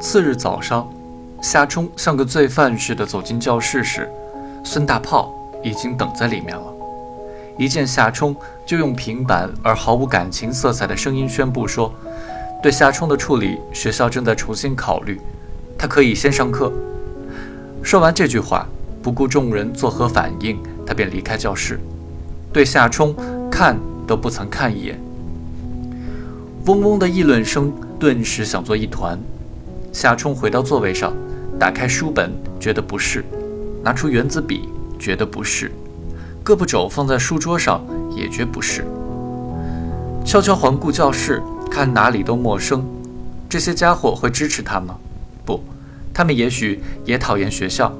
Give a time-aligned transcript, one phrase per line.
[0.00, 0.88] 次日早上，
[1.42, 4.08] 夏冲像个罪犯似的走进教室时，
[4.62, 6.62] 孙大炮已经等在里面了。
[7.58, 11.92] 一见夏冲，就用平板而毫无感情色彩的声音宣布说
[12.62, 15.20] ：“对夏冲的处理，学校正在重新考虑，
[15.76, 16.72] 他可以先上课。”
[17.82, 18.68] 说完这句话，
[19.02, 21.80] 不顾众人作何反应，他便离开教室，
[22.52, 23.12] 对夏冲
[23.50, 23.76] 看
[24.06, 25.00] 都不曾看一眼。
[26.66, 29.18] 嗡嗡的议论声顿时响作一团。
[29.92, 31.12] 夏冲回到座位上，
[31.58, 33.22] 打开书本，觉得不是；
[33.82, 35.68] 拿出圆子笔，觉得不是；
[36.44, 37.84] 胳膊肘放在书桌上，
[38.14, 38.84] 也觉不是。
[40.24, 42.84] 悄悄环顾教室，看哪里都陌生。
[43.48, 44.94] 这些家伙会支持他吗？
[45.44, 45.60] 不，
[46.12, 47.92] 他们也许也讨厌学校，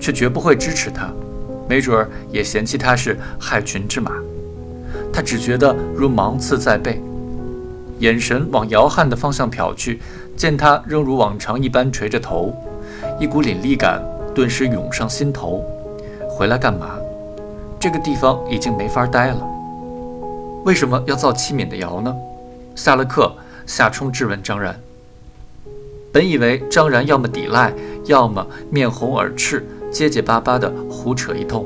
[0.00, 1.10] 却绝不会支持他。
[1.68, 4.12] 没准儿也嫌弃他是害群之马。
[5.12, 7.02] 他只觉得如芒刺在背。
[8.00, 10.00] 眼神往姚汉的方向瞟去，
[10.36, 12.52] 见他仍如往常一般垂着头，
[13.18, 14.02] 一股凛厉感
[14.34, 15.64] 顿时涌上心头。
[16.28, 16.98] 回来干嘛？
[17.80, 19.46] 这个地方已经没法待了。
[20.64, 22.14] 为什么要造七敏的谣呢？
[22.74, 23.32] 下了课，
[23.64, 24.78] 夏冲质问张然。
[26.12, 27.72] 本以为张然要么抵赖，
[28.04, 31.64] 要么面红耳赤，结结巴巴的胡扯一通，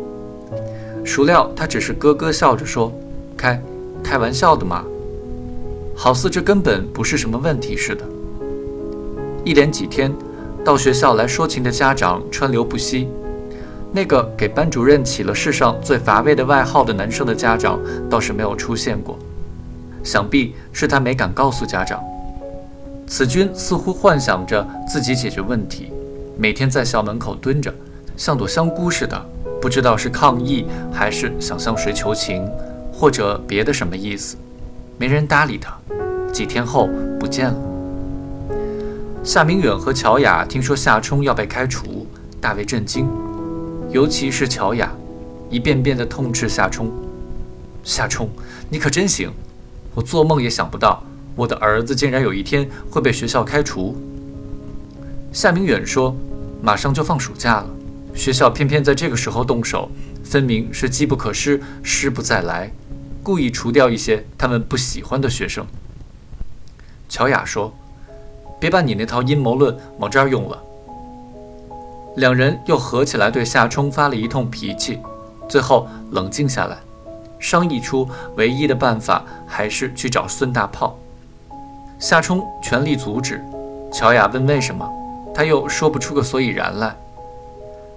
[1.04, 2.92] 孰料他只是咯咯笑着说
[3.36, 3.60] ：“开，
[4.04, 4.84] 开玩笑的嘛。”
[6.02, 8.02] 好似这根本不是什么问题似的。
[9.44, 10.10] 一连几天，
[10.64, 13.06] 到学校来说情的家长川流不息。
[13.92, 17.78] 那个给班主任起了世上最乏味的外号的男生的家长
[18.08, 19.18] 倒是没有出现过，
[20.02, 22.02] 想必是他没敢告诉家长。
[23.06, 25.92] 此君似乎幻想着自己解决问题，
[26.38, 27.70] 每天在校门口蹲着，
[28.16, 29.22] 像朵香菇似的，
[29.60, 32.48] 不知道是抗议还是想向谁求情，
[32.90, 34.34] 或者别的什么意思。
[35.00, 35.74] 没人搭理他，
[36.30, 36.86] 几天后
[37.18, 37.56] 不见了。
[39.24, 42.06] 夏明远和乔雅听说夏冲要被开除，
[42.38, 43.08] 大为震惊，
[43.88, 44.92] 尤其是乔雅，
[45.48, 46.92] 一遍遍地痛斥夏冲
[47.82, 48.28] ：“夏冲，
[48.68, 49.30] 你可真行！
[49.94, 51.02] 我做梦也想不到，
[51.34, 53.96] 我的儿子竟然有一天会被学校开除。”
[55.32, 56.14] 夏明远说
[56.60, 57.70] ：“马上就放暑假了，
[58.14, 59.90] 学校偏偏在这个时候动手，
[60.22, 62.70] 分明是机不可失，失不再来。”
[63.22, 65.66] 故意除掉一些他们不喜欢的学生。
[67.08, 67.72] 乔雅说
[68.60, 70.62] ：“别把你那套阴谋论往这儿用了。”
[72.16, 74.98] 两人又合起来对夏冲发了一通脾气，
[75.48, 76.76] 最后冷静下来，
[77.38, 80.98] 商议出唯一的办法还是去找孙大炮。
[81.98, 83.44] 夏冲全力阻止，
[83.92, 84.88] 乔雅问为什么，
[85.32, 86.96] 他又说不出个所以然来。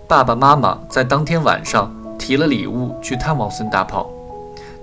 [0.08, 4.10] 爸爸妈妈在当天晚上提了礼物去探望孙大炮。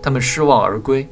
[0.02, 1.06] 他们失望而归。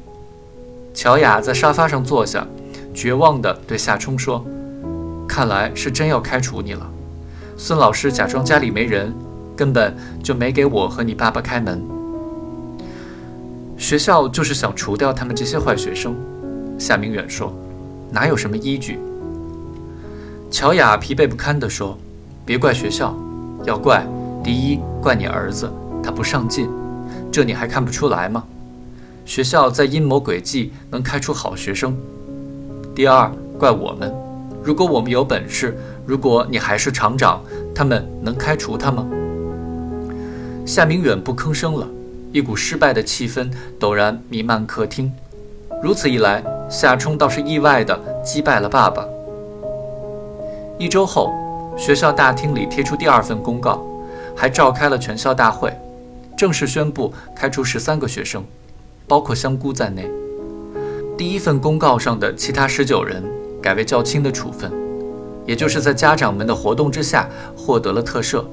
[0.93, 2.45] 乔雅在沙发上坐下，
[2.93, 4.43] 绝望地对夏冲说
[5.27, 6.89] ：“看来是真要开除你了。
[7.55, 9.13] 孙老师假装家里没人，
[9.55, 11.81] 根本就没给我和你爸爸开门。
[13.77, 16.15] 学校就是想除掉他们这些坏学生。”
[16.77, 17.53] 夏明远说
[18.11, 18.99] ：“哪有什么依据？”
[20.51, 21.97] 乔雅疲惫不堪地说
[22.43, 23.15] ：“别怪学校，
[23.65, 24.05] 要怪
[24.43, 25.71] 第一怪你儿子，
[26.03, 26.67] 他不上进，
[27.31, 28.43] 这你还看不出来吗？”
[29.29, 31.95] 学校在阴谋诡计，能开出好学生。
[32.95, 34.11] 第二，怪我们。
[34.63, 37.39] 如果我们有本事，如果你还是厂长，
[37.75, 39.05] 他们能开除他吗？
[40.65, 41.87] 夏明远不吭声了，
[42.31, 45.13] 一股失败的气氛陡然弥漫客厅。
[45.83, 47.95] 如此一来，夏冲倒是意外的
[48.25, 49.05] 击败了爸爸。
[50.79, 51.31] 一周后，
[51.77, 53.85] 学校大厅里贴出第二份公告，
[54.35, 55.71] 还召开了全校大会，
[56.35, 58.43] 正式宣布开除十三个学生。
[59.09, 60.07] 包括香菇在内，
[61.17, 63.23] 第一份公告上的其他十九人
[63.59, 64.71] 改为较轻的处分，
[65.47, 67.27] 也就是在家长们的活动之下
[67.57, 68.45] 获得了特赦。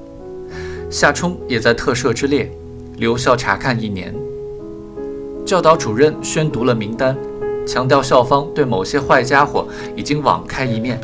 [0.89, 2.51] 夏冲也在特赦之列，
[2.95, 4.15] 留校查看一年。
[5.45, 7.15] 教导主任宣读了名单，
[7.67, 10.99] 强调校方对某些坏家伙已经网开一面。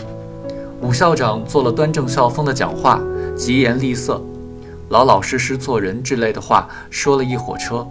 [0.81, 2.99] 武校长做了端正校风的讲话，
[3.35, 4.19] 疾言厉色，
[4.89, 7.87] 老老实实做人之类的话说了一火车，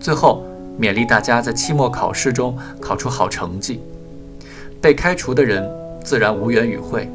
[0.00, 0.44] 最后。
[0.80, 3.80] 勉励大家在期末考试中考出好成绩。
[4.80, 5.68] 被开除的人
[6.02, 7.06] 自然无缘与会。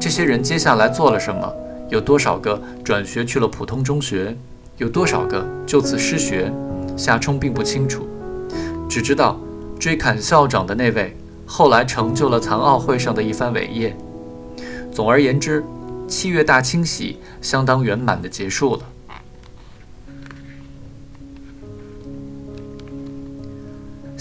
[0.00, 1.52] 这些人接下来做了什么？
[1.90, 4.34] 有多少个转学去了普通中学？
[4.78, 6.50] 有多少个就此失学？
[6.96, 8.06] 夏冲并不清楚，
[8.88, 9.38] 只知道
[9.78, 11.14] 追砍校长的那位
[11.44, 13.94] 后来成就了残奥会上的一番伟业。
[14.90, 15.62] 总而言之，
[16.08, 18.80] 七月大清洗相当圆满地结束了。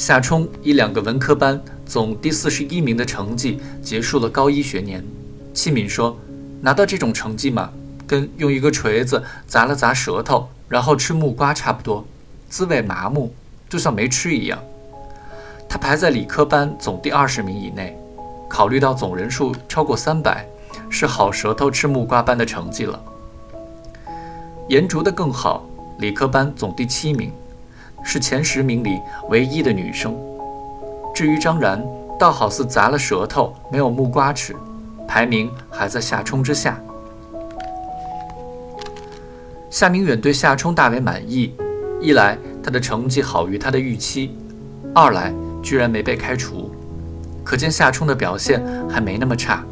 [0.06, 5.04] 夏冲以两个文科班总第四十一名的成绩结束了高一学年，
[5.52, 6.16] 戚敏说
[6.62, 7.72] ：“拿到这种成绩嘛，
[8.06, 12.06] 跟用一个锤子砸了砸舌头，然后吃木瓜差不多，
[12.52, 13.34] 滋味麻木，
[13.68, 14.60] 就像没吃一样。”
[15.68, 17.98] 他排在理科班总第二十名以内，
[18.48, 20.46] 考虑到总人数超过三百，
[20.88, 23.02] 是好舌头吃木瓜般的成绩了。
[24.70, 25.68] 颜竹的更好，
[25.98, 27.32] 理科班总第七名，
[28.06, 30.16] 是前十名里唯一的女生。
[31.14, 31.84] 至于张然，
[32.18, 34.56] 倒好似砸了舌头，没有木瓜吃。
[35.08, 36.80] 排名还在夏冲之下。
[39.70, 41.54] 夏明远对夏冲大为满意，
[42.00, 44.36] 一来他的成绩好于他的预期，
[44.94, 46.72] 二来居然没被开除，
[47.44, 49.64] 可见夏冲的表现还没那么差。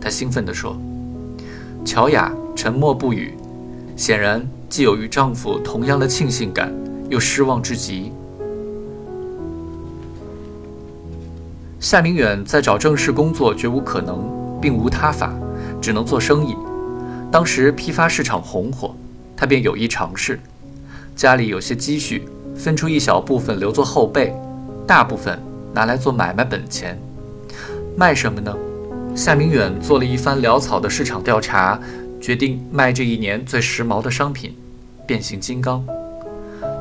[0.00, 0.76] 他兴奋地说
[1.84, 3.34] ：“乔雅沉默不语，
[3.96, 6.72] 显然既有与丈夫同样的庆幸感，
[7.08, 8.12] 又失望至极。”
[11.80, 14.32] 夏明远在找正式工作绝无可能。
[14.64, 15.30] 并无他法，
[15.78, 16.56] 只能做生意。
[17.30, 18.96] 当时批发市场红火，
[19.36, 20.40] 他便有意尝试。
[21.14, 24.34] 家里有些积蓄，分出一小部分留作后备，
[24.86, 25.38] 大部分
[25.74, 26.98] 拿来做买卖本钱。
[27.94, 28.56] 卖什么呢？
[29.14, 31.78] 夏明远做了一番潦草的市场调查，
[32.18, 34.54] 决定卖这一年最时髦的商品——
[35.06, 35.84] 变形金刚。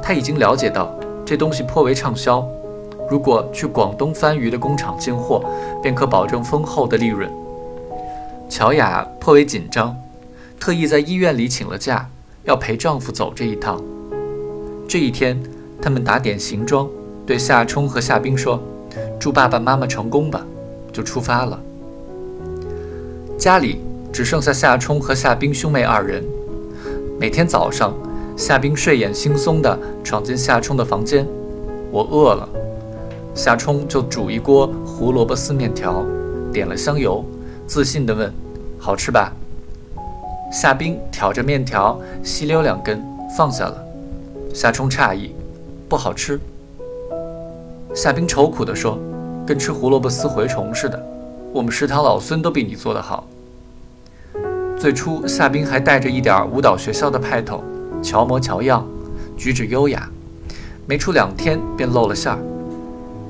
[0.03, 0.93] 他已经了解到
[1.25, 2.45] 这东西颇为畅销，
[3.09, 5.41] 如果去广东番禺的工厂进货，
[5.81, 7.31] 便可保证丰厚的利润。
[8.49, 9.95] 乔雅颇为紧张，
[10.59, 12.09] 特意在医院里请了假，
[12.43, 13.81] 要陪丈夫走这一趟。
[14.87, 15.41] 这一天，
[15.81, 16.87] 他们打点行装，
[17.25, 18.61] 对夏冲和夏冰说
[19.17, 20.45] ：“祝爸爸妈妈成功吧。”
[20.93, 21.59] 就出发了。
[23.35, 23.79] 家里
[24.11, 26.23] 只剩下夏冲和夏冰兄妹二人。
[27.19, 27.91] 每天早上，
[28.35, 31.25] 夏冰睡眼惺忪地闯进夏冲的房间
[31.91, 32.49] ：“我饿了。”
[33.35, 36.05] 夏冲就煮一锅胡萝卜丝面条，
[36.51, 37.23] 点了香油，
[37.67, 38.31] 自信地问。
[38.79, 39.31] 好吃吧？
[40.51, 43.01] 夏冰挑着面条，吸溜两根，
[43.37, 43.83] 放下了。
[44.53, 45.33] 夏冲诧异
[45.87, 46.39] ：“不好吃。”
[47.95, 48.99] 夏冰愁苦地说
[49.47, 51.01] ：“跟吃胡萝卜丝蛔虫似的。
[51.53, 53.25] 我们食堂老孙都比你做得好。”
[54.77, 57.63] 最初，夏冰还带着一点舞蹈学校的派头，
[58.03, 58.85] 乔模乔样，
[59.37, 60.09] 举止优雅。
[60.85, 62.37] 没出两天，便露了馅儿。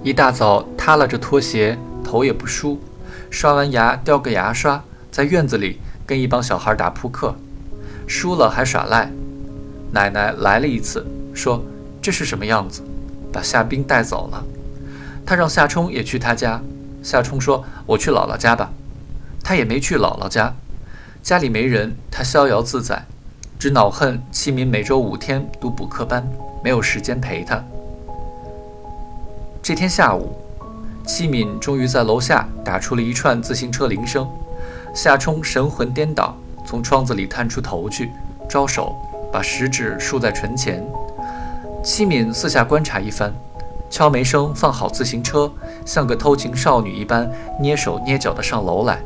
[0.03, 2.81] 一大早，踏拉着拖鞋，头也不梳，
[3.29, 4.83] 刷完牙，叼个牙刷。
[5.11, 7.35] 在院子里跟一帮小孩打扑克，
[8.07, 9.11] 输了还耍赖。
[9.91, 11.05] 奶奶来了一次，
[11.35, 11.63] 说
[12.01, 12.81] 这是什么样子，
[13.31, 14.43] 把夏冰带走了。
[15.23, 16.59] 他让夏冲也去他家。
[17.03, 18.71] 夏冲说：“我去姥姥家吧。”
[19.43, 20.55] 他也没去姥姥家，
[21.21, 23.05] 家里没人，他逍遥自在，
[23.59, 26.27] 只恼恨七民每周五天读补课班，
[26.63, 27.63] 没有时间陪他。
[29.61, 30.33] 这天下午，
[31.05, 34.27] 七敏终于在楼下打出了一串自行车铃声。
[34.93, 36.35] 夏冲神魂颠倒，
[36.65, 38.11] 从窗子里探出头去，
[38.49, 38.95] 招手，
[39.31, 40.85] 把食指竖在唇前。
[41.81, 43.33] 七敏四下观察一番，
[43.89, 45.49] 敲门声放好自行车，
[45.85, 48.99] 像个偷情少女一般，蹑手蹑脚地上楼来。